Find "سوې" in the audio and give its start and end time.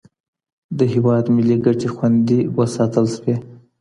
3.15-3.35